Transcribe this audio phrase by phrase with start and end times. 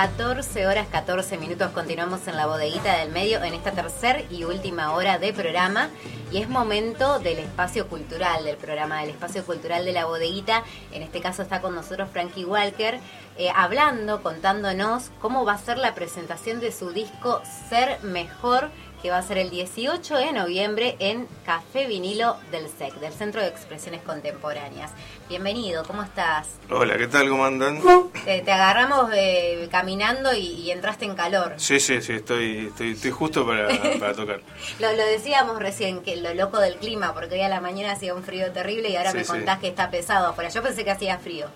[0.00, 4.92] 14 horas 14 minutos continuamos en la bodeguita del medio en esta tercera y última
[4.92, 5.88] hora de programa
[6.30, 10.62] y es momento del espacio cultural, del programa del espacio cultural de la bodeguita.
[10.92, 13.00] En este caso está con nosotros Frankie Walker
[13.38, 18.70] eh, hablando, contándonos cómo va a ser la presentación de su disco Ser Mejor
[19.02, 23.40] que va a ser el 18 de noviembre en Café Vinilo del SEC, del Centro
[23.40, 24.90] de Expresiones Contemporáneas.
[25.28, 26.48] Bienvenido, ¿cómo estás?
[26.70, 27.28] Hola, ¿qué tal?
[27.28, 27.80] ¿Cómo andan?
[28.24, 31.54] Te, agarramos eh, caminando y, entraste en calor.
[31.56, 33.68] Sí, sí, sí, estoy, estoy, justo para,
[34.14, 34.40] tocar.
[34.80, 38.24] lo, decíamos recién, que lo loco del clima, porque hoy a la mañana hacía un
[38.24, 40.50] frío terrible y ahora me contás que está pesado afuera.
[40.50, 41.46] Yo pensé que hacía frío.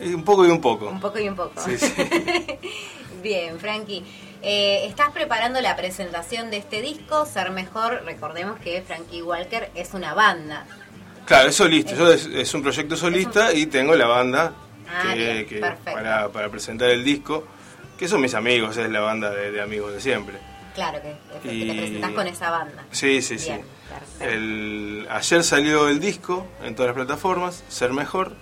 [0.00, 0.88] Un poco y un poco.
[0.88, 1.60] Un poco y un poco.
[1.60, 1.76] Sí.
[3.22, 4.04] Bien, Frankie.
[4.42, 8.02] Eh, estás preparando la presentación de este disco, Ser Mejor.
[8.04, 10.66] Recordemos que Frankie Walker es una banda.
[11.26, 11.94] Claro, es solista.
[11.94, 14.52] Yo es, un proyecto solista y tengo la banda
[14.88, 17.46] ah, para, presentar el disco,
[17.98, 20.38] que son mis amigos, es la banda de, amigos de siempre.
[20.74, 22.84] Claro, que, te presentás con esa banda.
[22.92, 23.52] Sí, sí, sí.
[25.10, 28.36] ayer salió el disco en todas las plataformas, Ser Mejor,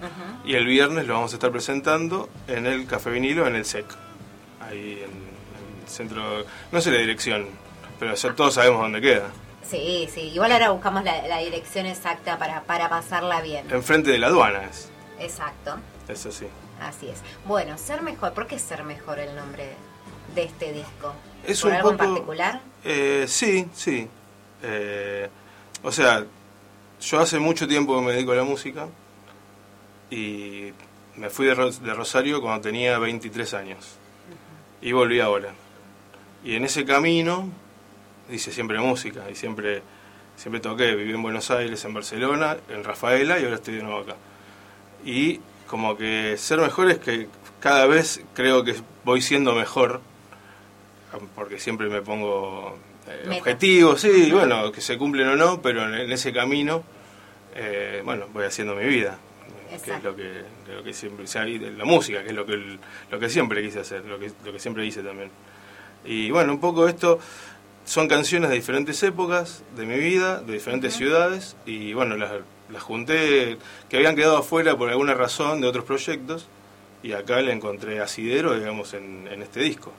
[0.44, 3.86] y el viernes lo vamos a estar presentando en el Café Vinilo, en el SEC,
[4.61, 5.36] ahí en
[5.87, 7.47] centro, no sé la dirección,
[7.98, 9.31] pero todos sabemos dónde queda.
[9.69, 13.67] Sí, sí, igual ahora buscamos la, dirección exacta para, para pasarla bien.
[13.70, 14.89] Enfrente de la aduana es.
[15.19, 15.77] Exacto.
[16.09, 16.47] Eso sí.
[16.81, 17.20] Así es.
[17.47, 19.70] Bueno, ser mejor, ¿por qué ser mejor el nombre
[20.34, 21.14] de este disco?
[21.47, 22.61] ¿Es ¿Por un algo poco, en particular?
[22.84, 24.09] Eh, sí, sí.
[24.62, 25.29] Eh,
[25.83, 26.25] o sea,
[27.01, 28.87] yo hace mucho tiempo que me dedico a la música
[30.11, 30.73] y
[31.17, 31.55] me fui de,
[31.95, 33.97] Rosario cuando tenía 23 años
[34.81, 35.55] y volví ahora.
[36.46, 37.51] Y en ese camino
[38.30, 39.83] hice siempre música y siempre,
[40.36, 40.95] siempre toqué.
[40.95, 44.14] Viví en Buenos Aires, en Barcelona, en Rafaela y ahora estoy de nuevo acá.
[45.05, 47.27] Y como que ser mejor es que
[47.58, 50.01] cada vez creo que voy siendo mejor,
[51.35, 56.12] porque siempre me pongo eh, objetivos, sí, bueno, que se cumplen o no, pero en,
[56.12, 56.85] ese camino,
[57.56, 59.18] eh, bueno, voy haciendo mi vida
[59.85, 60.42] que es lo que,
[60.73, 61.27] lo que siempre,
[61.77, 62.79] la música, que es lo que,
[63.11, 65.30] lo que siempre quise hacer, lo que, lo que siempre hice también.
[66.06, 67.18] Y bueno, un poco esto
[67.86, 72.33] son canciones de diferentes épocas de mi vida, de diferentes ciudades, y bueno, las,
[72.68, 73.58] las, junté,
[73.89, 76.48] que habían quedado afuera por alguna razón de otros proyectos,
[77.02, 79.92] y acá le encontré asidero, digamos, en, en este disco.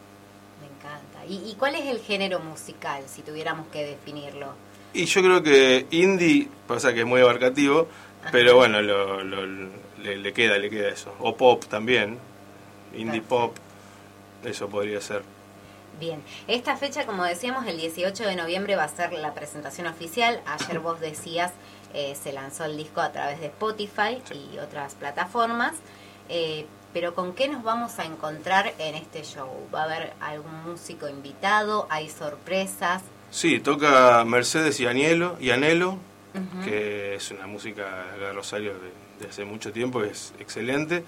[0.61, 1.25] Me encanta.
[1.25, 4.53] ¿Y, cuál es el género musical, si tuviéramos que definirlo?
[4.93, 7.87] Y yo creo que indie, pasa que es muy abarcativo,
[8.31, 11.13] pero bueno, lo, le, le, queda, le queda eso.
[11.19, 12.17] O pop también,
[12.93, 13.55] indie pop,
[14.43, 15.36] eso podría ser.
[15.99, 20.41] Bien, esta fecha, como decíamos, el 18 de noviembre va a ser la presentación oficial.
[20.45, 21.51] Ayer vos decías,
[21.93, 25.73] eh, se lanzó el disco a través de Spotify y otras plataformas.
[26.29, 29.49] Eh, pero ¿con qué nos vamos a encontrar en este show?
[29.73, 31.87] ¿Va a haber algún músico invitado?
[31.89, 33.01] ¿Hay sorpresas?
[33.31, 35.97] Sí, toca Mercedes y Anhelo, y Anhelo
[36.63, 38.73] que es una música de Rosario
[39.19, 41.03] de, hace mucho tiempo, es excelente.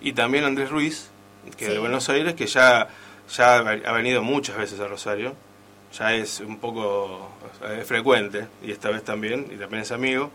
[0.00, 1.08] Y también Andrés Ruiz,
[1.56, 2.88] que de Buenos Aires, que ya
[3.28, 5.34] ya ha venido muchas veces a Rosario,
[5.92, 7.30] ya es un poco
[7.84, 10.30] frecuente, y esta vez también, y también es amigo,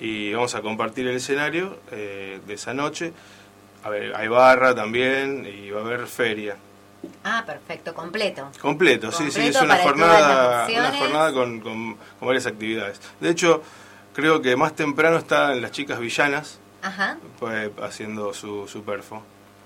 [0.00, 3.12] y vamos a compartir el escenario eh, de esa noche.
[3.84, 6.56] A ver, hay barra también, y va a haber feria.
[7.24, 8.50] Ah, perfecto, completo.
[8.60, 13.00] Completo, sí, sí, es una jornada, una jornada con, con, varias actividades.
[13.20, 13.62] De hecho,
[14.14, 16.58] creo que más temprano están las chicas villanas
[17.38, 19.22] Pues, haciendo su, su perfo.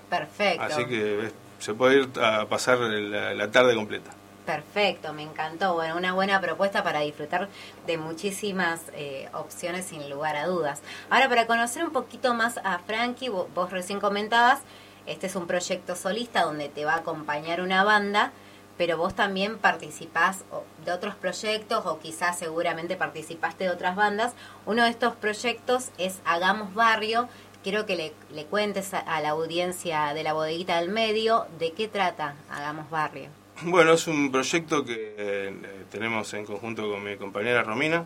[0.09, 0.63] Perfecto.
[0.63, 1.31] Así que
[1.63, 4.11] se puede ir a pasar la, tarde completa.
[4.45, 5.75] Perfecto, me encantó.
[5.75, 7.47] Bueno, una buena propuesta para disfrutar
[7.87, 10.81] de muchísimas eh, opciones sin lugar a dudas.
[11.09, 14.59] Ahora, para conocer un poquito más a Frankie, vos, recién comentabas,
[15.05, 18.33] este es un proyecto solista donde te va a acompañar una banda,
[18.77, 20.43] pero vos también participás
[20.83, 24.33] de otros proyectos o quizás seguramente participaste de otras bandas.
[24.65, 27.29] Uno de estos proyectos es Hagamos Barrio,
[27.63, 31.87] quiero que le, le cuentes a, la audiencia de la bodeguita del medio de qué
[31.87, 33.29] trata Hagamos Barrio.
[33.63, 35.53] Bueno, es un proyecto que eh,
[35.89, 38.05] tenemos en conjunto con mi compañera Romina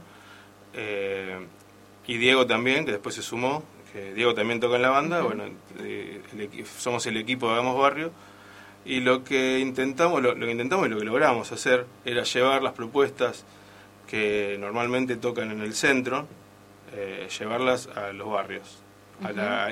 [0.74, 1.46] eh,
[2.06, 5.46] y Diego también, que después se sumó, que Diego también toca en la banda, bueno,
[5.80, 6.22] eh,
[6.78, 8.12] somos el equipo de Hagamos Barrio
[8.86, 12.74] y lo que intentamos, lo, que intentamos y lo que logramos hacer era llevar las
[12.74, 13.44] propuestas
[14.06, 16.28] que normalmente tocan en el centro,
[17.38, 18.87] llevarlas a los barrios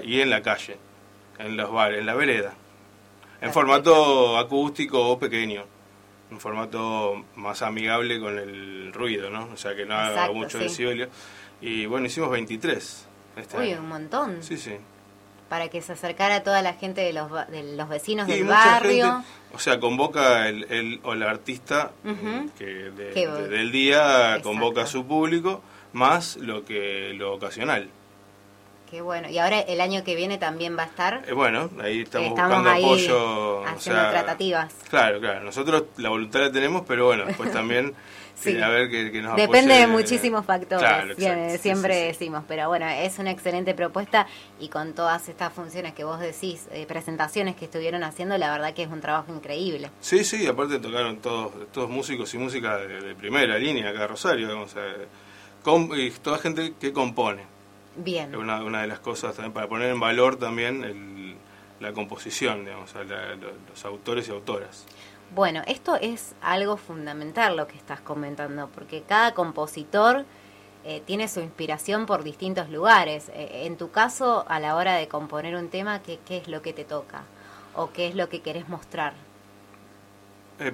[0.04, 0.78] y en la calle,
[1.40, 2.54] en los bares, en la vereda,
[3.42, 5.64] en formato acústico o pequeño,
[6.32, 9.50] en formato más amigable con el ruido, ¿no?
[9.54, 11.10] O sea, que no haga mucho decibelio.
[11.62, 13.08] Y bueno, hicimos 23.
[13.38, 14.42] Este Uy, un montón.
[14.42, 14.76] Sí, sí.
[15.50, 19.06] para que se acercara toda la gente de los, de los vecinos Y del barrio.
[19.18, 22.50] gente, o sea, convoca el, el- o el artista Ujú.
[22.58, 24.50] que de- Que- de- del día, Exacto.
[24.50, 25.62] convoca a su público,
[25.94, 27.90] más lo que lo ocasional.
[28.96, 29.30] Qué bueno.
[29.30, 31.22] Y ahora el año que viene también va a estar.
[31.28, 33.60] Eh, bueno, ahí estamos, Estamos buscando ahí apoyo.
[33.60, 34.74] o haciendo sea, tratativas.
[34.90, 35.44] Claro, claro.
[35.44, 37.94] Nosotros la voluntad la tenemos, pero bueno, después también
[38.36, 38.52] Sí.
[38.52, 41.62] eh, a ver que, que nos Depende apoye, de muchísimos factores, Claro, exacto.
[41.62, 42.06] siempre sí, sí.
[42.08, 44.28] decimos, pero bueno, es una excelente propuesta
[44.62, 48.74] y con todas estas funciones que vos decís, eh, presentaciones que estuvieron haciendo, la verdad
[48.74, 49.90] que es un trabajo increíble.
[50.00, 54.08] Sí, sí, aparte tocaron todos, todos músicos y música de, de primera línea acá en
[54.10, 55.08] Rosario, digamos, eh,
[55.64, 57.44] com- y toda gente que compone.
[57.98, 61.36] Bien, Es una, una de las cosas también para poner en valor también el-
[61.80, 64.86] la composición, digamos, la- los autores y autoras.
[65.34, 70.26] bueno, esto es algo fundamental lo que estás comentando, porque cada compositor
[70.88, 73.30] eh, tiene su inspiración por distintos lugares.
[73.34, 76.62] Eh, en tu caso, a la hora de componer un tema, ¿qué, ¿qué es lo
[76.62, 77.24] que te toca?
[77.74, 79.14] ¿O qué es lo que querés mostrar?
[80.60, 80.74] Eh,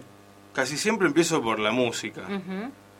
[0.54, 2.24] casi siempre empiezo por la música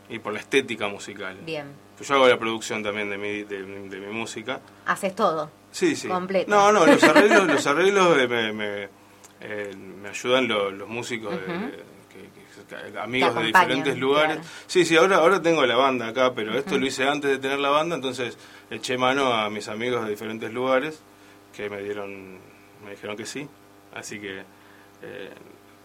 [0.10, 1.38] y por la estética musical.
[1.46, 1.68] Bien,
[2.02, 4.60] Pues yo hago la producción también de mi, de, de mi música.
[4.88, 5.52] haces todo.
[5.70, 6.08] Sí, sí.
[6.08, 6.50] Completo.
[6.50, 8.90] No, no, los arreglos, los arreglos eh, me, me,
[9.40, 14.38] eh, me ayudan lo- los, músicos, de- que- que- amigos de diferentes lugares.
[14.38, 14.50] claro.
[14.66, 17.60] Sí, sí, ahora, ahora tengo la banda acá, pero esto lo hice antes de tener
[17.60, 18.36] la banda, entonces
[18.72, 21.04] eché mano a mis amigos de diferentes lugares
[21.56, 22.40] que me dieron,
[22.84, 23.48] me dijeron que sí.
[23.94, 24.40] Así que,
[25.04, 25.30] eh,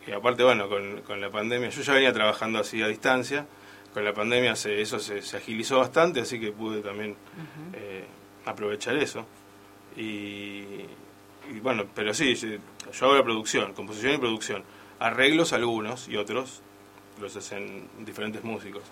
[0.06, 3.44] y aparte, bueno, con, con la pandemia, yo ya venía trabajando así a distancia,
[3.96, 7.16] con la pandemia se, eso se, se agilizó bastante, así que pude también
[7.72, 8.04] eh,
[8.44, 9.25] aprovechar eso.
[9.96, 10.00] Y,
[11.50, 12.58] y bueno, pero sí, yo
[13.06, 14.64] hago la producción, composición y producción.
[14.98, 16.60] Arreglos algunos y otros
[17.20, 18.82] los hacen diferentes músicos.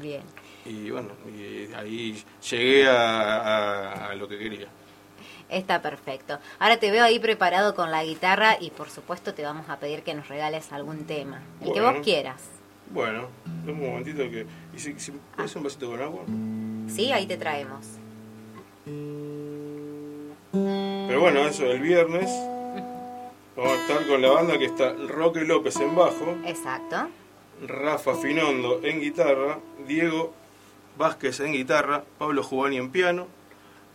[0.00, 0.22] Bien.
[0.64, 4.66] Y bueno, y ahí llegué a, a- a lo que quería.
[5.50, 6.40] Está perfecto.
[6.58, 10.02] Ahora te veo ahí preparado con la guitarra y por supuesto te vamos a pedir
[10.02, 11.42] que nos regales algún tema.
[11.60, 12.42] El que vos quieras.
[12.90, 13.28] Bueno,
[13.66, 14.46] un momentito que...
[14.74, 16.24] ¿Y si, si ¿puedes un vasito con agua?
[16.88, 17.86] Sí, ahí te traemos.
[20.52, 22.30] Pero bueno, eso, el viernes
[23.56, 27.08] vamos a estar con la banda que está Roque López en bajo, Exacto.
[27.66, 30.34] Rafa Finondo en guitarra, Diego
[30.98, 33.28] Vázquez en guitarra, Pablo Jubani en piano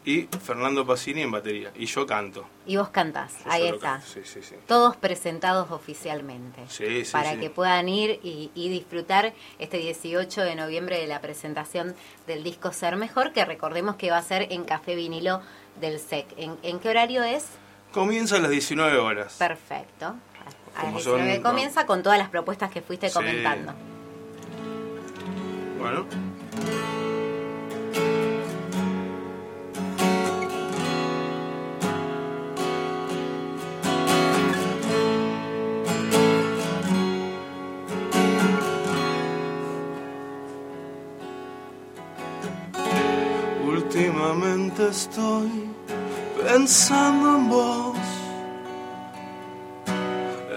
[0.09, 1.71] y Fernando Pacini en batería.
[1.75, 2.45] Y yo canto.
[2.65, 3.33] Y vos cantás.
[3.43, 3.99] Yo ahí está.
[4.01, 4.55] Sí, sí, sí.
[4.65, 6.61] Todos presentados oficialmente.
[6.69, 11.19] Sí, sí, para que puedan ir y, y disfrutar este 18 de noviembre de la
[11.19, 11.93] presentación
[12.25, 15.41] del disco Ser Mejor, que recordemos que va a ser en Café Vinilo
[15.81, 16.25] del SEC.
[16.37, 17.45] ¿En, en qué horario es?
[17.91, 19.35] Comienza a las 19 horas.
[19.37, 20.05] Perfecto.
[20.05, 20.13] A
[20.45, 20.55] las
[20.85, 23.73] Como 19 son- comienza con todas las propuestas que fuiste comentando.
[25.79, 26.05] Bueno.
[44.77, 45.69] Últimamente estoy
[46.43, 47.97] pensando en vos,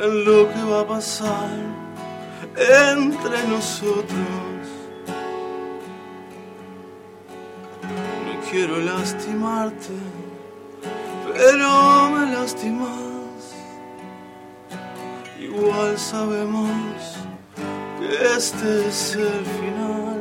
[0.02, 1.48] en lo que va a pasar
[2.54, 4.60] entre nosotros.
[8.26, 9.96] No quiero lastimarte,
[11.32, 13.54] pero me lastimas.
[15.38, 16.70] Igual sabemos
[17.98, 20.19] que este es el final.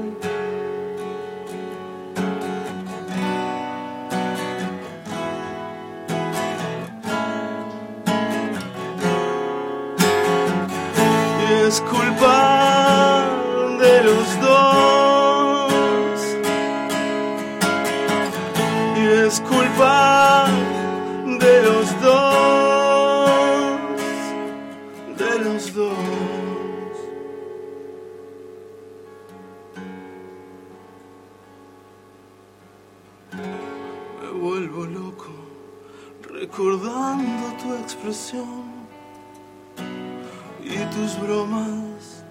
[40.63, 42.23] Y tus bromas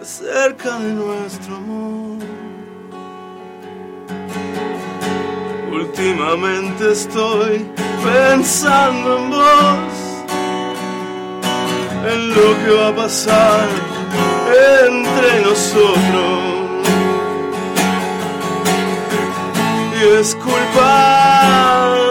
[0.00, 2.18] acerca de nuestro amor.
[5.72, 7.66] Últimamente estoy
[8.02, 9.94] pensando en vos,
[12.12, 13.68] en lo que va a pasar
[14.86, 16.44] entre nosotros.
[19.96, 22.03] Y es culpa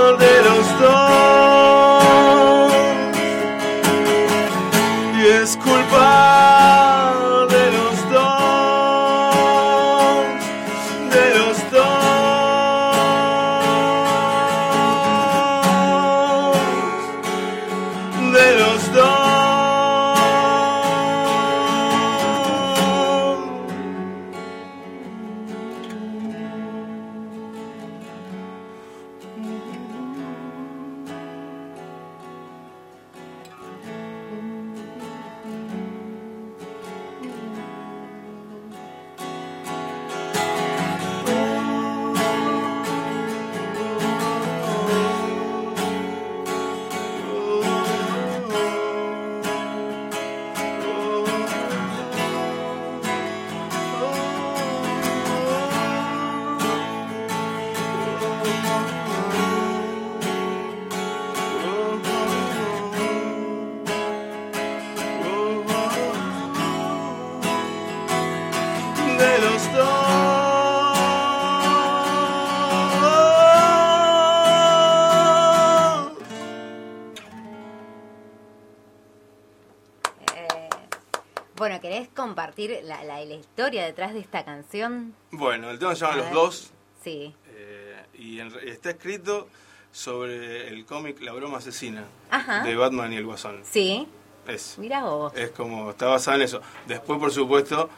[81.81, 85.13] querés compartir la, la, la historia detrás de esta canción?
[85.31, 86.31] Bueno, el tema se llama Los.
[86.31, 86.69] Dos
[87.03, 87.35] Sí.
[87.49, 89.49] eh, y en está escrito
[89.91, 92.63] sobre el cómic La broma asesina Ajá.
[92.63, 93.61] de Batman y el Guasón.
[93.63, 94.07] Sí.
[94.47, 95.33] Es, Mira vos.
[95.35, 96.61] es como, está basada en eso.
[96.87, 97.89] Después, por supuesto,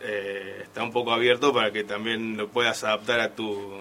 [0.00, 3.72] eh, está un poco abierto para que también lo puedas adaptar a tu...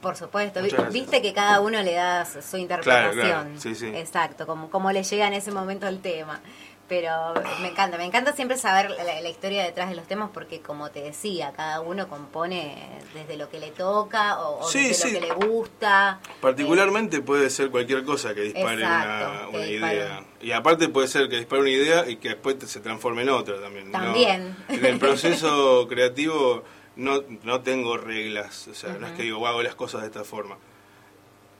[0.00, 0.60] Por supuesto,
[0.92, 3.14] viste que cada uno le da su, interpretación.
[3.24, 3.86] claro, sí, sí.
[3.86, 6.40] Exacto, como, como le llega en ese momento el tema.
[6.88, 10.62] Pero me encanta, me encanta siempre saber la, la historia detrás de los temas porque
[10.62, 14.94] como te decía, cada uno compone desde lo que le toca o, o Sí, desde
[15.08, 15.10] sí.
[15.12, 16.20] lo que le gusta.
[16.40, 19.94] Particularmente puede ser cualquier cosa que dispare Exacto, una, que una dispare.
[19.96, 20.24] idea.
[20.40, 23.60] Y aparte puede ser que dispare una idea y que después se transforme en otra
[23.60, 23.92] también.
[23.92, 23.98] ¿no?
[23.98, 24.56] También.
[24.68, 26.64] En el proceso creativo
[26.96, 30.24] no, no tengo reglas, o sea, no es que digo, hago las cosas de esta
[30.24, 30.56] forma.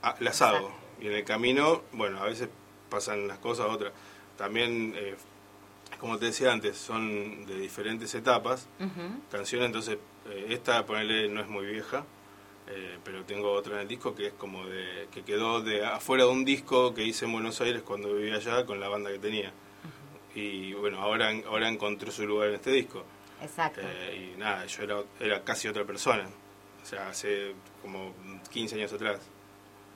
[0.01, 0.71] Ah, las hago.
[0.99, 2.49] Y en el camino, bueno, a veces
[2.89, 3.93] pasan las cosas, otras.
[4.39, 5.17] También, eh,
[5.99, 8.69] como te decía antes, son de diferentes etapas
[9.29, 9.97] canciones, entonces
[10.29, 12.05] eh, esta ponerle no es muy vieja,
[12.69, 16.23] eh, pero tengo otra en el disco que es como de que quedó de afuera
[16.23, 19.19] de un disco que hice en Buenos Aires cuando vivía allá con la banda que
[19.19, 19.51] tenía.
[20.33, 23.03] Y bueno, ahora ahora encontró su lugar en este disco.
[23.41, 23.81] Exacto.
[23.83, 26.29] Eh, y nada, yo era, era casi otra persona.
[26.81, 28.13] O sea, hace como
[28.51, 29.19] 15 años atrás.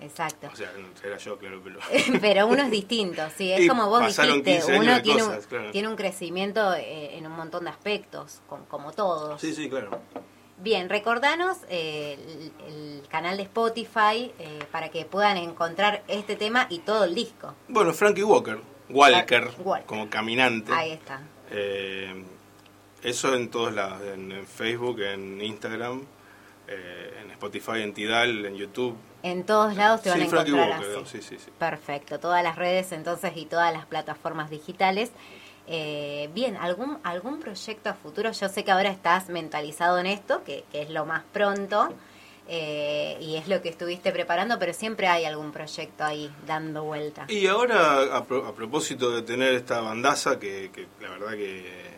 [0.04, 0.50] Exacto.
[0.52, 0.72] O sea,
[1.04, 1.80] era yo, claro, pero...
[2.22, 5.44] Pero uno es distinto, sí, es Y como vos dijiste, 15 años uno tiene, cosas,
[5.44, 5.72] un, claro.
[5.72, 9.40] tiene un crecimiento eh, en un montón de aspectos, com- como todos.
[9.40, 10.02] Sí, sí, claro.
[10.58, 16.68] Bien, recordanos eh, el, el canal de Spotify eh, para que puedan encontrar este tema
[16.70, 17.54] y todo el disco.
[17.70, 19.86] Bueno, Frankie Walker, Walker, Walker.
[19.86, 20.72] como caminante.
[20.74, 21.22] Ahí está.
[23.02, 26.04] Eso en todos lados, en, en Facebook, en Instagram,
[26.68, 28.96] eh, en Spotify, en Tidal, en YouTube.
[29.24, 31.22] En todos lados te van sí, a encontrar Walker, así.
[31.22, 31.52] sí, sí.
[31.58, 35.12] Perfecto, todas las redes entonces y todas las plataformas digitales.
[35.66, 38.32] Eh, bien, ¿algún, ¿algún proyecto a futuro?
[38.34, 41.88] Yo sé que ahora estás mentalizado en esto, que, que es lo más pronto,
[42.50, 47.26] eh, y es lo que estuviste preparando, pero siempre hay algún proyecto ahí dando vuelta.
[47.30, 51.93] Y ahora, a, pro- a propósito de tener esta bandaza, que, que la verdad que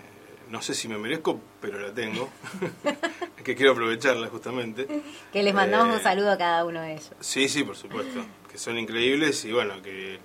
[0.50, 2.30] no sé si me merezco, pero la tengo,
[3.44, 4.88] que quiero aprovecharla justamente.
[5.32, 7.12] Que les mandamos Eh, un saludo a cada uno de ellos.
[7.20, 10.20] Sí, sí, por supuesto, que son increíbles y bueno, que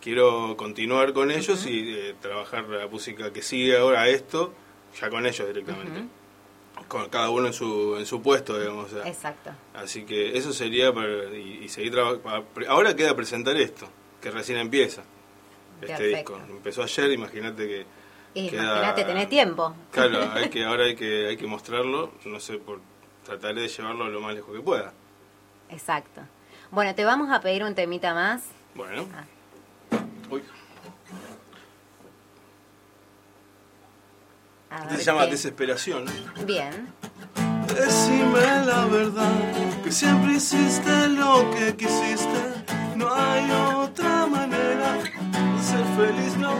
[0.00, 4.52] quiero continuar con ellos y eh, trabajar la música que sigue ahora a esto,
[5.00, 6.04] ya con ellos directamente.
[6.88, 8.92] Con cada uno en su, en su puesto, digamos.
[8.92, 9.08] o sea.
[9.08, 9.50] Exacto.
[9.74, 12.46] Así que eso sería para, y, y seguir trabajando.
[12.68, 13.88] Ahora queda presentar esto,
[14.20, 15.02] que recién empieza
[15.80, 16.34] este Perfecto.
[16.38, 16.40] disco.
[16.50, 17.86] Empezó ayer, imagínate que...
[18.38, 19.74] Y queda- Imagínate, tenés tiempo.
[19.90, 22.80] Claro, hay que, ahora hay que, hay que mostrarlo, no sé, por
[23.24, 24.92] trataré de llevarlo lo más lejos que pueda.
[25.70, 26.20] Exacto.
[26.70, 28.44] Bueno, te vamos a pedir un temita más.
[28.74, 29.06] Bueno.
[29.14, 29.24] Ah.
[30.30, 30.42] Uy.
[34.82, 36.04] Este se llama qué- Desesperación.
[36.44, 36.92] Bien.
[37.74, 42.64] Decime la verdad, que siempre hiciste lo que quisiste.
[42.96, 46.54] No hay otra manera de ser feliz, no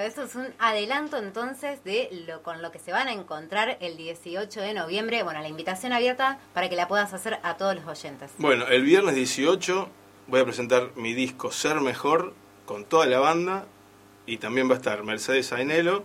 [0.00, 3.96] Eso es un adelanto entonces de lo con lo que se van a encontrar el
[3.96, 5.22] 18 de noviembre.
[5.22, 8.30] Bueno, la invitación abierta para que la puedas hacer a todos los oyentes.
[8.38, 9.88] Bueno, el viernes 18
[10.26, 13.66] voy a presentar mi disco Ser Mejor con toda la banda
[14.26, 16.04] y también va a estar Mercedes Ainelo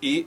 [0.00, 0.26] y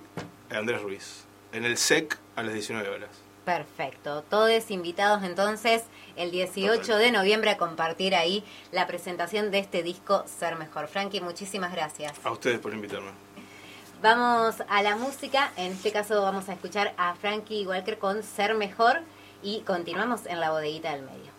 [0.50, 3.28] Andrés Ruiz en el SEC a las 19 horas.
[3.50, 5.82] Perfecto, todos invitados entonces
[6.15, 10.88] el 18 de noviembre a compartir ahí la presentación de este disco Ser Mejor.
[10.88, 12.14] Frankie, muchísimas gracias.
[12.24, 13.09] A ustedes por invitarme.
[14.03, 18.53] Vamos a la música, en este caso vamos a escuchar a Frankie Walker con Ser
[18.53, 19.01] Mejor
[19.42, 21.39] y continuamos en la bodeguita del medio.